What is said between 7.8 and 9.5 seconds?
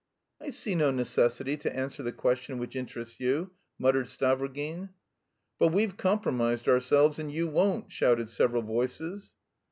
shouted several voices.